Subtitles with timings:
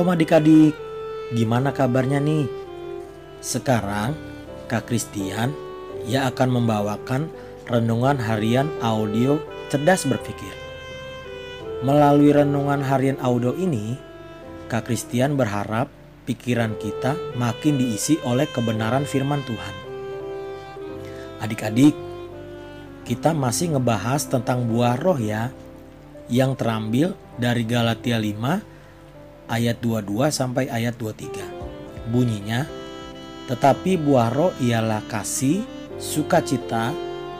[0.00, 0.72] Shalom adik-adik,
[1.36, 2.48] gimana kabarnya nih?
[3.44, 4.16] Sekarang
[4.64, 5.52] Kak Christian
[6.08, 7.28] ia akan membawakan
[7.68, 9.36] renungan harian audio
[9.68, 10.56] cerdas berpikir.
[11.84, 14.00] Melalui renungan harian audio ini,
[14.72, 15.92] Kak Christian berharap
[16.24, 19.74] pikiran kita makin diisi oleh kebenaran firman Tuhan.
[21.44, 21.92] Adik-adik,
[23.04, 25.52] kita masih ngebahas tentang buah roh ya,
[26.32, 28.69] yang terambil dari Galatia 5
[29.50, 32.08] ayat 22 sampai ayat 23.
[32.14, 32.64] Bunyinya,
[33.50, 35.66] tetapi buah roh ialah kasih,
[35.98, 36.94] sukacita,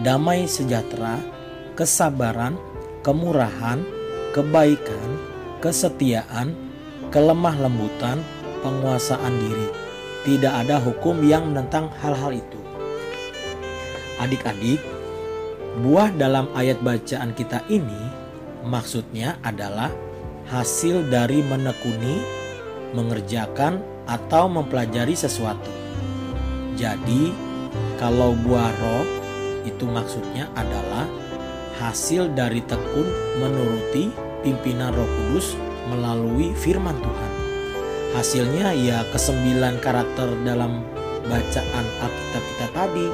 [0.00, 1.18] damai sejahtera,
[1.74, 2.54] kesabaran,
[3.02, 3.82] kemurahan,
[4.30, 5.08] kebaikan,
[5.58, 6.54] kesetiaan,
[7.10, 8.22] kelemah lembutan,
[8.62, 9.68] penguasaan diri.
[10.26, 12.60] Tidak ada hukum yang menentang hal-hal itu.
[14.22, 14.82] Adik-adik,
[15.82, 18.26] buah dalam ayat bacaan kita ini
[18.66, 19.92] maksudnya adalah
[20.50, 22.22] hasil dari menekuni,
[22.94, 25.70] mengerjakan, atau mempelajari sesuatu.
[26.78, 27.34] Jadi,
[27.98, 29.06] kalau buah roh
[29.66, 31.10] itu maksudnya adalah
[31.82, 33.08] hasil dari tekun
[33.42, 34.14] menuruti
[34.46, 35.58] pimpinan Roh Kudus
[35.90, 37.32] melalui firman Tuhan.
[38.14, 40.86] Hasilnya ya kesembilan karakter dalam
[41.26, 43.08] bacaan Alkitab kita tadi.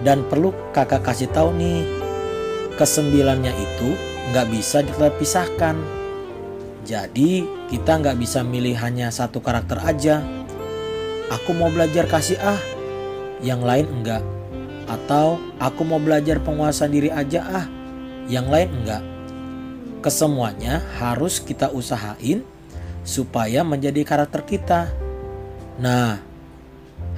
[0.00, 1.84] Dan perlu kakak kasih tahu nih,
[2.80, 3.88] kesembilannya itu
[4.32, 5.76] nggak bisa terpisahkan
[6.86, 10.22] jadi kita nggak bisa milih hanya satu karakter aja.
[11.34, 12.62] Aku mau belajar kasih ah,
[13.42, 14.22] yang lain enggak.
[14.86, 17.66] Atau aku mau belajar penguasaan diri aja ah,
[18.30, 19.02] yang lain enggak.
[19.98, 22.46] Kesemuanya harus kita usahain
[23.02, 24.86] supaya menjadi karakter kita.
[25.82, 26.22] Nah,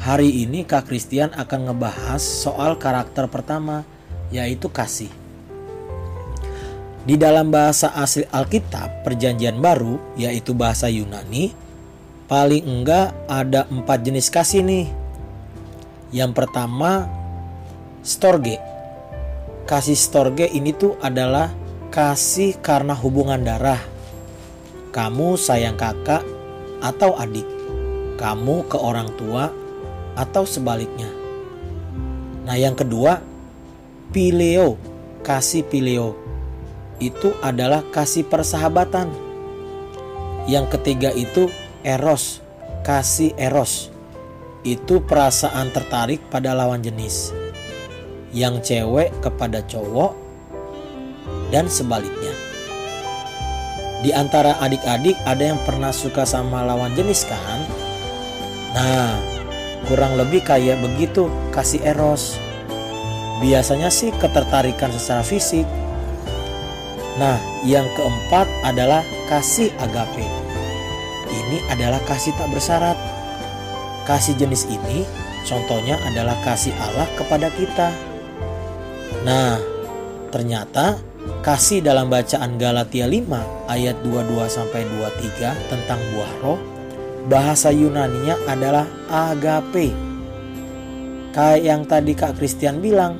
[0.00, 3.84] hari ini Kak Christian akan ngebahas soal karakter pertama,
[4.32, 5.12] yaitu kasih.
[7.06, 11.54] Di dalam bahasa asli Alkitab Perjanjian Baru, yaitu bahasa Yunani,
[12.26, 14.86] paling enggak ada empat jenis kasih nih.
[16.10, 17.06] Yang pertama,
[18.02, 18.58] storge.
[19.68, 21.52] Kasih storge ini tuh adalah
[21.92, 23.80] kasih karena hubungan darah.
[24.90, 26.24] Kamu sayang kakak
[26.82, 27.46] atau adik.
[28.18, 29.52] Kamu ke orang tua
[30.18, 31.06] atau sebaliknya.
[32.42, 33.22] Nah yang kedua,
[34.10, 34.80] pileo.
[35.22, 36.27] Kasih pileo
[36.98, 39.10] itu adalah kasih persahabatan.
[40.50, 41.50] Yang ketiga itu
[41.86, 42.42] eros,
[42.82, 43.90] kasih eros.
[44.66, 47.30] Itu perasaan tertarik pada lawan jenis.
[48.34, 50.12] Yang cewek kepada cowok
[51.54, 52.34] dan sebaliknya.
[53.98, 57.60] Di antara adik-adik ada yang pernah suka sama lawan jenis kan?
[58.76, 59.18] Nah,
[59.90, 62.38] kurang lebih kayak begitu kasih eros.
[63.42, 65.66] Biasanya sih ketertarikan secara fisik,
[67.18, 67.34] Nah,
[67.66, 70.22] yang keempat adalah kasih agape.
[71.26, 72.94] Ini adalah kasih tak bersyarat.
[74.06, 75.02] Kasih jenis ini
[75.42, 77.90] contohnya adalah kasih Allah kepada kita.
[79.26, 79.58] Nah,
[80.30, 81.02] ternyata
[81.42, 86.60] kasih dalam bacaan Galatia 5 ayat 22 sampai 23 tentang buah roh
[87.26, 89.90] bahasa Yunaninya adalah agape.
[91.34, 93.18] Kayak yang tadi Kak Christian bilang,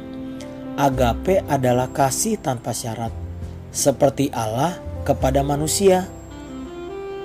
[0.79, 3.28] agape adalah kasih tanpa syarat
[3.73, 6.09] seperti Allah kepada manusia.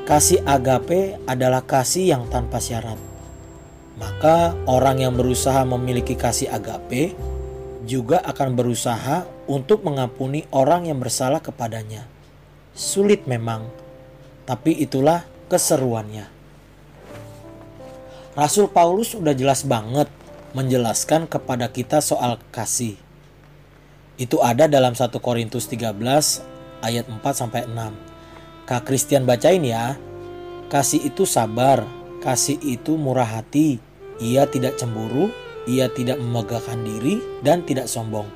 [0.03, 2.99] Kasih agape adalah kasih yang tanpa syarat.
[3.95, 7.15] Maka orang yang berusaha memiliki kasih agape
[7.87, 12.07] juga akan berusaha untuk mengampuni orang yang bersalah kepadanya.
[12.73, 13.67] Sulit memang,
[14.43, 16.25] tapi itulah keseruannya.
[18.33, 20.09] Rasul Paulus sudah jelas banget
[20.57, 22.97] menjelaskan kepada kita soal kasih.
[24.13, 25.89] Itu ada dalam 1 Korintus 13
[26.85, 28.69] ayat 4 sampai 6.
[28.69, 29.97] Kak Christian bacain ya.
[30.69, 31.85] Kasih itu sabar,
[32.21, 33.81] kasih itu murah hati.
[34.21, 35.33] Ia tidak cemburu,
[35.65, 38.29] ia tidak memegahkan diri dan tidak sombong.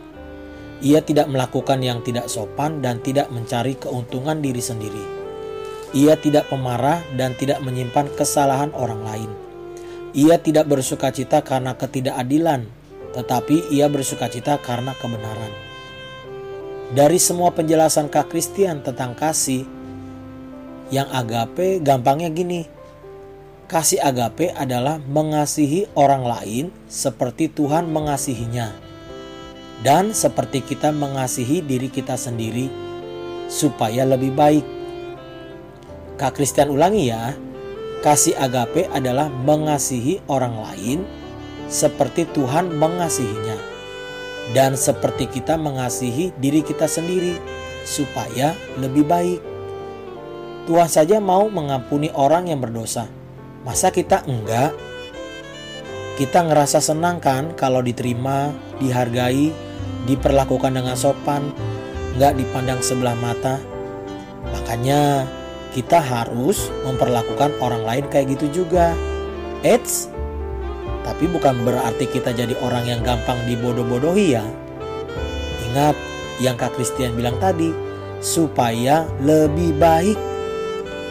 [0.81, 5.05] Ia tidak melakukan yang tidak sopan dan tidak mencari keuntungan diri sendiri.
[5.97, 9.31] Ia tidak pemarah dan tidak menyimpan kesalahan orang lain.
[10.13, 12.69] Ia tidak bersuka cita karena ketidakadilan,
[13.17, 15.49] tetapi ia bersuka cita karena kebenaran.
[16.93, 19.65] Dari semua penjelasan Kak Christian tentang kasih,
[20.93, 22.63] yang agape gampangnya gini.
[23.67, 28.71] Kasih agape adalah mengasihi orang lain seperti Tuhan mengasihinya.
[29.83, 32.71] Dan seperti kita mengasihi diri kita sendiri
[33.51, 34.65] supaya lebih baik.
[36.15, 37.35] Kak Christian ulangi ya.
[37.97, 40.99] Kasih agape adalah mengasihi orang lain
[41.67, 43.77] seperti Tuhan mengasihinya
[44.55, 47.35] dan seperti kita mengasihi diri kita sendiri
[47.83, 49.39] supaya lebih baik.
[50.67, 53.07] Tuhan saja mau mengampuni orang yang berdosa.
[53.63, 54.75] Masa kita enggak?
[56.19, 59.51] Kita ngerasa senang kan kalau diterima, dihargai,
[60.07, 61.51] diperlakukan dengan sopan,
[62.15, 63.59] enggak dipandang sebelah mata.
[64.51, 65.27] Makanya
[65.71, 68.91] kita harus memperlakukan orang lain kayak gitu juga.
[69.63, 70.11] Eits,
[71.07, 74.43] tapi bukan berarti kita jadi orang yang gampang dibodoh-bodohi ya.
[75.71, 75.95] Ingat
[76.43, 77.71] yang Kak Christian bilang tadi,
[78.19, 80.19] supaya lebih baik.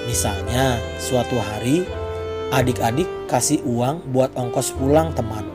[0.04, 1.88] Misalnya, suatu hari
[2.52, 5.48] adik-adik kasih uang buat ongkos pulang teman.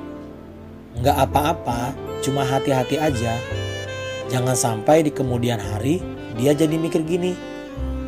[0.98, 1.94] Nggak apa-apa,
[2.26, 3.38] cuma hati-hati aja.
[4.28, 6.02] Jangan sampai di kemudian hari
[6.36, 7.38] dia jadi mikir gini,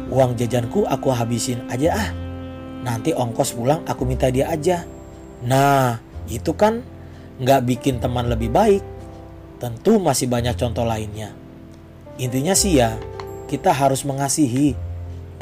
[0.10, 2.10] uang jajanku aku habisin aja ah.
[2.84, 4.84] Nanti ongkos pulang aku minta dia aja.
[5.44, 6.86] Nah, itu kan
[7.40, 8.84] nggak bikin teman lebih baik.
[9.58, 11.32] Tentu masih banyak contoh lainnya.
[12.20, 13.00] Intinya sih ya,
[13.48, 14.76] kita harus mengasihi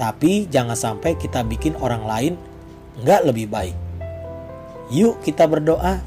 [0.01, 2.33] tapi jangan sampai kita bikin orang lain
[3.05, 3.77] nggak lebih baik.
[4.89, 6.01] Yuk kita berdoa.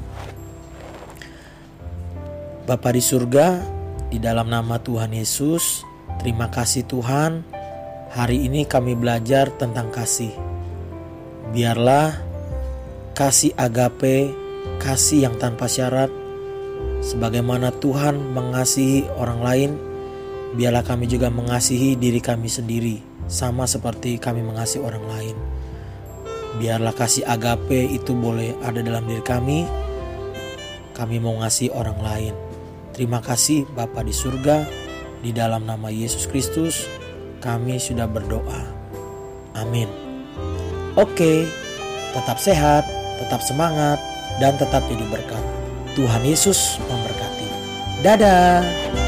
[2.67, 3.63] Bapa di surga,
[4.11, 5.87] di dalam nama Tuhan Yesus,
[6.19, 7.45] terima kasih Tuhan.
[8.11, 10.35] Hari ini kami belajar tentang kasih.
[11.55, 12.19] Biarlah
[13.15, 14.33] kasih agape,
[14.77, 16.09] kasih yang tanpa syarat,
[17.03, 19.71] sebagaimana Tuhan mengasihi orang lain,
[20.55, 25.35] biarlah kami juga mengasihi diri kami sendiri sama seperti kami mengasihi orang lain.
[26.55, 29.67] Biarlah kasih agape itu boleh ada dalam diri kami.
[30.95, 32.33] Kami mau ngasih orang lain.
[32.95, 34.63] Terima kasih Bapa di surga.
[35.19, 36.87] Di dalam nama Yesus Kristus
[37.43, 38.63] kami sudah berdoa.
[39.59, 39.91] Amin.
[40.95, 41.43] Oke,
[42.15, 42.87] tetap sehat,
[43.19, 43.99] tetap semangat,
[44.39, 45.43] dan tetap jadi berkat.
[45.95, 47.47] Tuhan Yesus memberkati.
[48.03, 49.04] Dadah.